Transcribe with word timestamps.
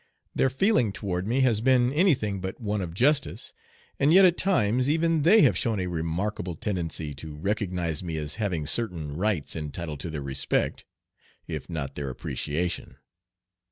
Their 0.33 0.49
feeling 0.49 0.91
toward 0.91 1.27
me 1.27 1.41
has 1.41 1.61
been 1.61 1.93
any 1.93 2.15
thing 2.15 2.39
but 2.41 2.59
one 2.59 2.81
of 2.81 2.95
justice, 2.95 3.53
and 3.99 4.11
yet 4.11 4.25
at 4.25 4.35
times 4.35 4.89
even 4.89 5.21
they 5.21 5.43
have 5.43 5.55
shown 5.55 5.79
a 5.79 5.85
remarkable 5.85 6.55
tendency 6.55 7.13
to 7.13 7.35
recognize 7.35 8.01
me 8.01 8.17
as 8.17 8.33
having 8.41 8.65
certain 8.65 9.15
rights 9.15 9.55
entitled 9.55 9.99
to 9.99 10.09
their 10.09 10.23
respect, 10.23 10.85
if 11.45 11.69
not 11.69 11.93
their 11.93 12.09
appreciation. 12.09 12.95